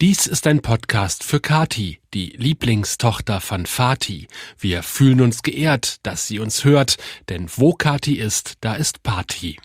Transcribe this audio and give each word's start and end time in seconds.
Dies 0.00 0.26
ist 0.26 0.46
ein 0.46 0.62
Podcast 0.62 1.24
für 1.24 1.38
Kati, 1.38 2.00
die 2.14 2.30
Lieblingstochter 2.30 3.42
von 3.42 3.66
Fati. 3.66 4.28
Wir 4.58 4.82
fühlen 4.82 5.20
uns 5.20 5.42
geehrt, 5.42 5.98
dass 6.04 6.26
sie 6.26 6.38
uns 6.38 6.64
hört, 6.64 6.96
denn 7.28 7.50
wo 7.54 7.74
Kati 7.74 8.14
ist, 8.14 8.54
da 8.62 8.74
ist 8.74 9.02
Party. 9.02 9.58